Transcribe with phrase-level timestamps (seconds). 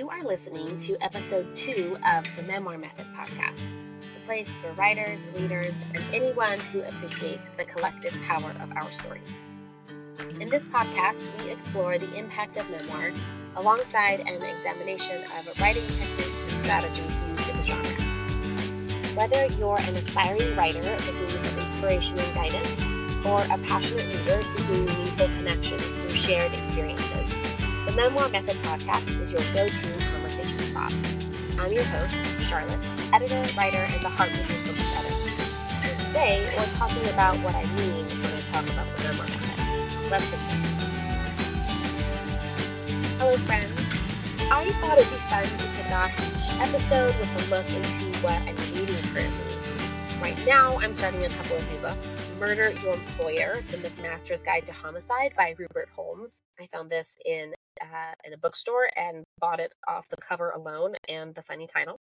[0.00, 3.68] You are listening to episode two of the Memoir Method podcast,
[4.00, 9.36] the place for writers, readers, and anyone who appreciates the collective power of our stories.
[10.40, 13.12] In this podcast, we explore the impact of memoir
[13.56, 17.90] alongside an examination of writing techniques and strategies used in the genre.
[19.14, 22.82] Whether you're an aspiring writer looking for inspiration and guidance,
[23.26, 27.34] or a passionate reader seeking meaningful connections through shared experiences,
[27.90, 30.94] the Memoir Method podcast is your go to conversation spot.
[31.58, 32.78] I'm your host, Charlotte,
[33.12, 35.26] editor, writer, and the heart of Bookish Edits.
[35.82, 40.10] And today, we're talking about what I mean when I talk about the Memoir Method.
[40.10, 40.70] Let's get started.
[43.18, 43.80] Hello, friends.
[44.52, 48.38] I thought it'd be fun to kick off each episode with a look into what
[48.46, 49.49] I'm reading currently.
[50.20, 54.66] Right now, I'm starting a couple of new books Murder Your Employer, The McMaster's Guide
[54.66, 56.42] to Homicide by Rupert Holmes.
[56.60, 60.96] I found this in uh, in a bookstore and bought it off the cover alone
[61.08, 61.98] and the funny title.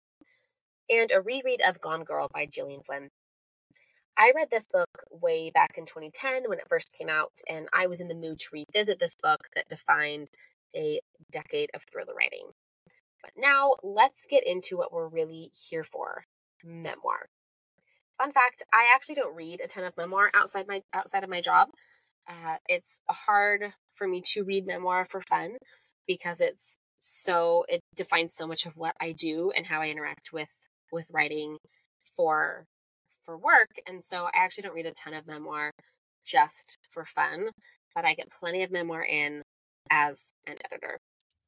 [0.91, 3.09] And a reread of Gone Girl by Gillian Flynn.
[4.15, 7.87] I read this book way back in 2010 when it first came out, and I
[7.87, 10.27] was in the mood to revisit this book that defined
[10.75, 12.51] a decade of thriller writing.
[13.23, 16.25] But now let's get into what we're really here for
[16.63, 17.27] memoir.
[18.17, 21.41] Fun fact, I actually don't read a ton of memoir outside my outside of my
[21.41, 21.69] job.
[22.27, 25.57] Uh, it's hard for me to read memoir for fun
[26.07, 30.31] because it's so it defines so much of what I do and how I interact
[30.31, 30.53] with
[30.91, 31.57] with writing
[32.15, 32.65] for
[33.23, 33.69] for work.
[33.87, 35.71] And so I actually don't read a ton of memoir
[36.25, 37.49] just for fun,
[37.95, 39.41] but I get plenty of memoir in
[39.89, 40.97] as an editor.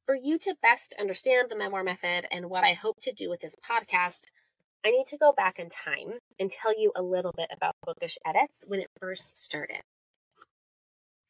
[0.04, 3.40] For you to best understand the memoir method and what I hope to do with
[3.40, 4.20] this podcast,
[4.86, 8.18] I need to go back in time and tell you a little bit about Bookish
[8.24, 9.80] Edits when it first started.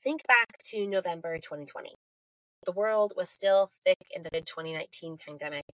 [0.05, 1.95] Think back to November 2020.
[2.67, 5.65] The world was still thick in the mid 2019 pandemic.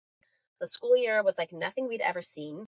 [0.60, 2.66] The school year was like nothing we'd ever seen,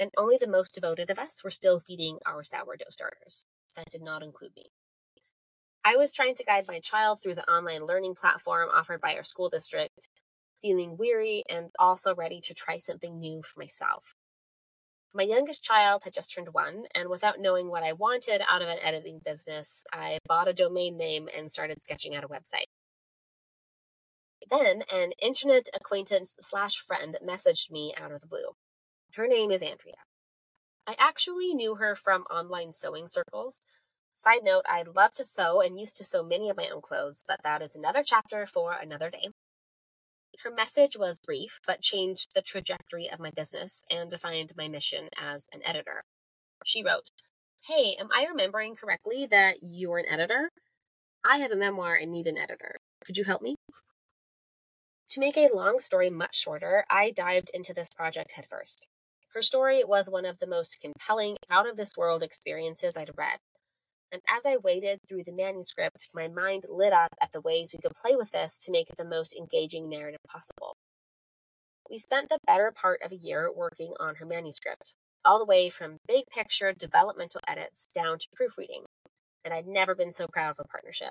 [0.00, 3.44] and only the most devoted of us were still feeding our sourdough starters.
[3.76, 4.70] That did not include me.
[5.84, 9.24] I was trying to guide my child through the online learning platform offered by our
[9.24, 10.08] school district,
[10.62, 14.14] feeling weary and also ready to try something new for myself.
[15.16, 18.68] My youngest child had just turned one, and without knowing what I wanted out of
[18.68, 22.68] an editing business, I bought a domain name and started sketching out a website.
[24.50, 28.50] Then an internet acquaintance slash friend messaged me out of the blue.
[29.14, 29.94] Her name is Andrea.
[30.86, 33.62] I actually knew her from online sewing circles.
[34.12, 37.24] Side note, I love to sew and used to sew many of my own clothes,
[37.26, 39.30] but that is another chapter for another day.
[40.44, 45.08] Her message was brief, but changed the trajectory of my business and defined my mission
[45.18, 46.02] as an editor.
[46.64, 47.10] She wrote,
[47.66, 50.50] Hey, am I remembering correctly that you're an editor?
[51.24, 52.76] I have a memoir and need an editor.
[53.04, 53.56] Could you help me?
[55.10, 58.86] To make a long story much shorter, I dived into this project headfirst.
[59.32, 63.38] Her story was one of the most compelling, out of this world experiences I'd read,
[64.12, 67.80] and as I waded through the manuscript, my mind lit up at the ways we
[67.80, 70.76] could play with this to make it the most engaging narrative possible.
[71.90, 75.68] We spent the better part of a year working on her manuscript, all the way
[75.68, 78.84] from big picture developmental edits down to proofreading,
[79.44, 81.10] and I'd never been so proud of a partnership.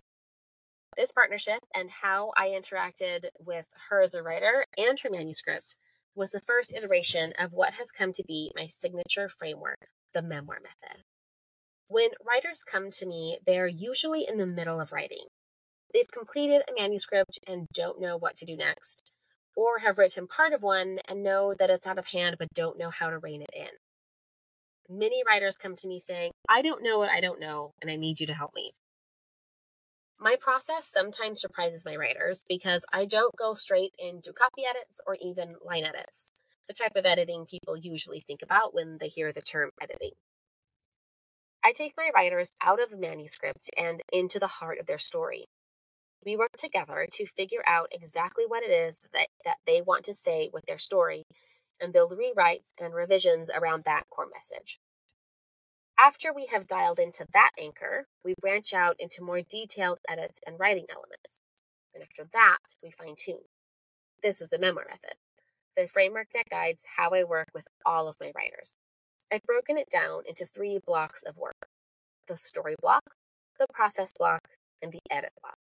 [0.97, 5.75] This partnership and how I interacted with her as a writer and her manuscript
[6.16, 10.59] was the first iteration of what has come to be my signature framework, the memoir
[10.61, 11.03] method.
[11.88, 15.28] When writers come to me, they're usually in the middle of writing.
[15.94, 19.12] They've completed a manuscript and don't know what to do next,
[19.56, 22.78] or have written part of one and know that it's out of hand but don't
[22.79, 23.69] know how to rein it in.
[24.90, 27.96] Many writers come to me saying, I don't know what I don't know, and I
[27.96, 28.72] need you to help me.
[30.19, 35.17] My process sometimes surprises my writers because I don't go straight into copy edits or
[35.22, 36.31] even line edits,
[36.67, 40.12] the type of editing people usually think about when they hear the term editing.
[41.65, 45.45] I take my writers out of the manuscript and into the heart of their story.
[46.23, 50.13] We work together to figure out exactly what it is that, that they want to
[50.13, 51.23] say with their story
[51.81, 54.78] and build rewrites and revisions around that core message.
[55.99, 60.59] After we have dialed into that anchor, we branch out into more detailed edits and
[60.59, 61.40] writing elements.
[61.95, 63.45] And after that, we fine tune.
[64.22, 65.16] This is the memoir method,
[65.75, 68.78] the framework that guides how I work with all of my writers.
[69.31, 71.67] I've broken it down into three blocks of work
[72.27, 73.03] the story block,
[73.59, 74.41] the process block,
[74.81, 75.57] and the edit block.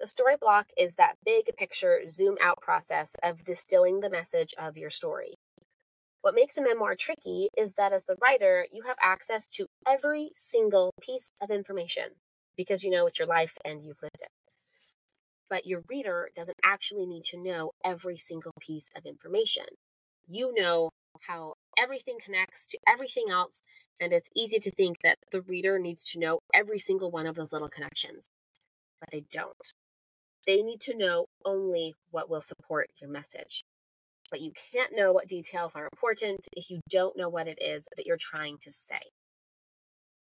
[0.00, 4.76] The story block is that big picture zoom out process of distilling the message of
[4.78, 5.34] your story.
[6.22, 10.30] What makes a memoir tricky is that as the writer, you have access to every
[10.34, 12.04] single piece of information
[12.56, 14.28] because you know it's your life and you've lived it.
[15.48, 19.66] but your reader doesn't actually need to know every single piece of information.
[20.28, 23.62] You know how everything connects to everything else,
[24.00, 27.34] and it's easy to think that the reader needs to know every single one of
[27.34, 28.28] those little connections.
[29.00, 29.72] But they don't.
[30.46, 33.62] They need to know only what will support your message.
[34.30, 37.86] But you can't know what details are important if you don't know what it is
[37.96, 39.10] that you're trying to say.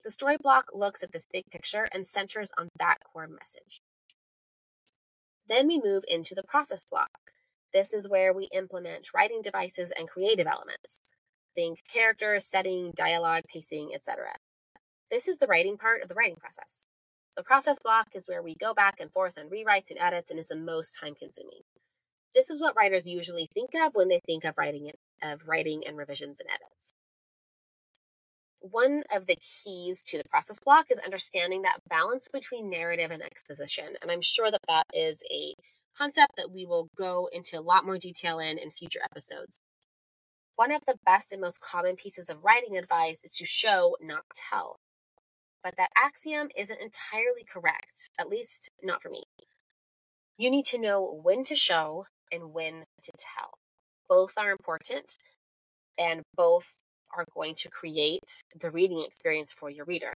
[0.05, 3.81] The story block looks at this big picture and centers on that core message.
[5.49, 7.22] Then we move into the process block.
[7.73, 10.99] This is where we implement writing devices and creative elements.
[11.55, 14.35] Think characters, setting, dialogue, pacing, etc.
[15.11, 16.85] This is the writing part of the writing process.
[17.37, 20.39] The process block is where we go back and forth on rewrites and edits and
[20.39, 21.61] is the most time consuming.
[22.35, 24.91] This is what writers usually think of when they think of writing
[25.23, 26.93] of writing and revisions and edits.
[28.61, 33.23] One of the keys to the process block is understanding that balance between narrative and
[33.23, 35.55] exposition, and I'm sure that that is a
[35.97, 39.59] concept that we will go into a lot more detail in in future episodes.
[40.57, 44.25] One of the best and most common pieces of writing advice is to show, not
[44.51, 44.77] tell.
[45.65, 49.23] But that axiom isn't entirely correct, at least not for me.
[50.37, 53.53] You need to know when to show and when to tell.
[54.09, 55.17] Both are important
[55.99, 56.83] and both
[57.17, 60.13] are going to create the reading experience for your reader.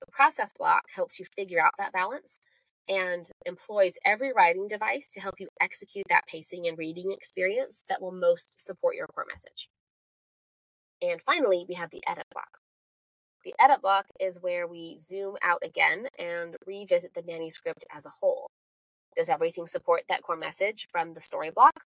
[0.00, 2.38] The process block helps you figure out that balance
[2.88, 8.02] and employs every writing device to help you execute that pacing and reading experience that
[8.02, 9.68] will most support your core message.
[11.02, 12.58] And finally, we have the edit block.
[13.44, 18.12] The edit block is where we zoom out again and revisit the manuscript as a
[18.20, 18.50] whole.
[19.16, 21.84] Does everything support that core message from the story block?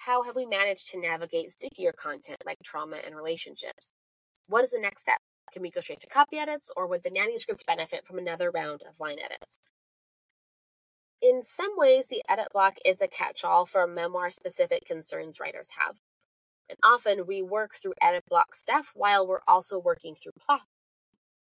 [0.00, 3.92] How have we managed to navigate stickier content like trauma and relationships?
[4.48, 5.18] What is the next step?
[5.52, 8.82] Can we go straight to copy edits, or would the manuscript benefit from another round
[8.88, 9.58] of line edits?
[11.22, 15.70] In some ways, the edit block is a catch all for memoir specific concerns writers
[15.78, 15.98] have.
[16.68, 20.62] And often we work through edit block stuff while we're also working through plot,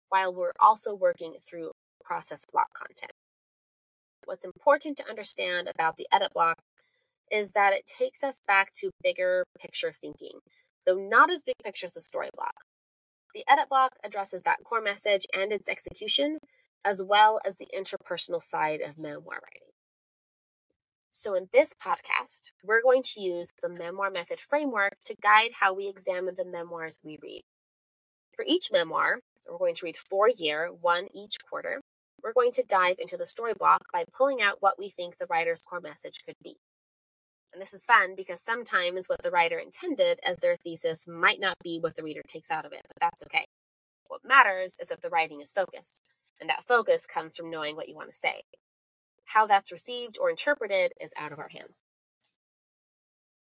[0.08, 1.70] while we're also working through
[2.04, 3.12] process block content.
[4.24, 6.56] What's important to understand about the edit block
[7.30, 10.40] is that it takes us back to bigger picture thinking,
[10.84, 12.54] though not as big picture as the story block.
[13.34, 16.38] The edit block addresses that core message and its execution,
[16.84, 19.72] as well as the interpersonal side of memoir writing.
[21.10, 25.74] So, in this podcast, we're going to use the memoir method framework to guide how
[25.74, 27.42] we examine the memoirs we read.
[28.34, 29.20] For each memoir,
[29.50, 31.80] we're going to read four year, one each quarter.
[32.22, 35.26] We're going to dive into the story block by pulling out what we think the
[35.28, 36.56] writer's core message could be.
[37.52, 41.58] And this is fun because sometimes what the writer intended as their thesis might not
[41.62, 43.44] be what the reader takes out of it, but that's okay.
[44.06, 46.00] What matters is that the writing is focused,
[46.40, 48.42] and that focus comes from knowing what you want to say.
[49.26, 51.84] How that's received or interpreted is out of our hands.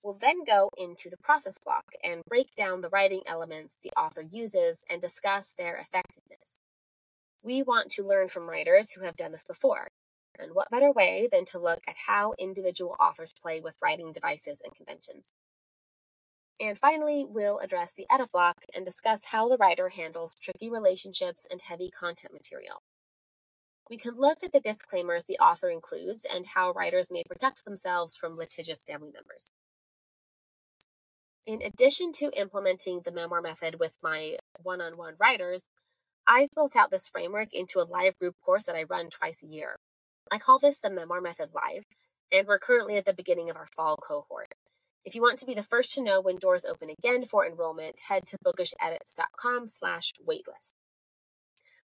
[0.03, 4.23] We'll then go into the process block and break down the writing elements the author
[4.23, 6.59] uses and discuss their effectiveness.
[7.45, 9.89] We want to learn from writers who have done this before,
[10.39, 14.63] and what better way than to look at how individual authors play with writing devices
[14.65, 15.31] and conventions?
[16.61, 21.47] And finally, we'll address the edit block and discuss how the writer handles tricky relationships
[21.51, 22.83] and heavy content material.
[23.89, 28.17] We can look at the disclaimers the author includes and how writers may protect themselves
[28.17, 29.51] from litigious family members.
[31.47, 35.69] In addition to implementing the memoir method with my one on one writers,
[36.27, 39.47] I've built out this framework into a live group course that I run twice a
[39.47, 39.77] year.
[40.31, 41.85] I call this the Memoir Method Live,
[42.31, 44.53] and we're currently at the beginning of our fall cohort.
[45.05, 48.01] If you want to be the first to know when doors open again for enrollment,
[48.09, 50.73] head to bookishedits.com slash waitlist.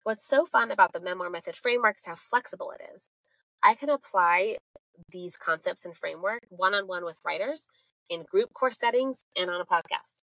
[0.03, 3.09] What's so fun about the Memoir Method framework is how flexible it is.
[3.63, 4.57] I can apply
[5.11, 7.67] these concepts and framework one-on-one with writers
[8.09, 10.21] in group course settings and on a podcast.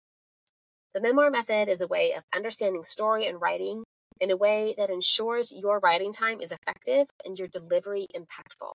[0.95, 3.83] The Memoir Method is a way of understanding story and writing
[4.21, 8.73] in a way that ensures your writing time is effective and your delivery impactful.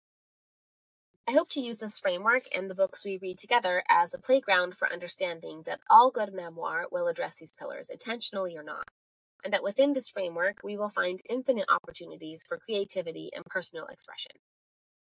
[1.27, 4.75] I hope to use this framework and the books we read together as a playground
[4.75, 8.87] for understanding that all good memoir will address these pillars, intentionally or not,
[9.43, 14.31] and that within this framework we will find infinite opportunities for creativity and personal expression.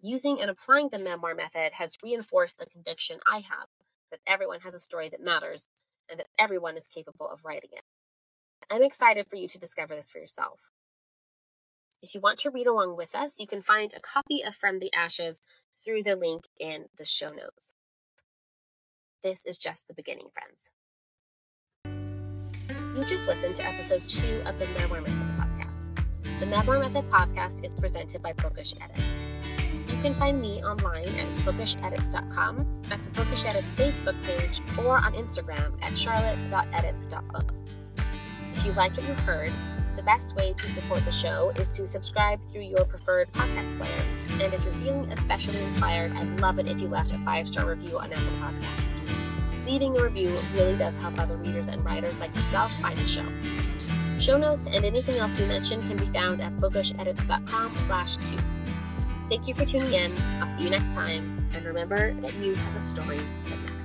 [0.02, 3.68] Using and applying the memoir method has reinforced the conviction I have
[4.12, 5.68] that everyone has a story that matters
[6.10, 7.84] and that everyone is capable of writing it.
[8.72, 10.72] I'm excited for you to discover this for yourself.
[12.02, 14.80] If you want to read along with us, you can find a copy of From
[14.80, 15.42] the Ashes
[15.84, 17.74] through the link in the show notes.
[19.22, 20.72] This is just the beginning, friends.
[22.98, 25.92] You just listened to episode two of the Memoir Method podcast.
[26.40, 29.22] The Memoir Method podcast is presented by Bookish Edits.
[29.90, 35.14] You can find me online at bookishedits.com, at the Bookish Edits Facebook page, or on
[35.16, 37.68] Instagram at charlotte.edits.books.
[38.54, 39.52] If you liked what you heard,
[40.10, 44.44] best way to support the show is to subscribe through your preferred podcast player.
[44.44, 47.68] And if you're feeling especially inspired, I'd love it if you left a five star
[47.68, 48.96] review on Apple Podcasts.
[49.68, 53.26] Leaving a review really does help other readers and writers like yourself find the show.
[54.20, 58.40] Show notes and anything else you mentioned can be found at bookishedits.com slash two.
[59.30, 60.12] Thank you for tuning in.
[60.40, 61.38] I'll see you next time.
[61.54, 63.79] And remember that you have a story that matters.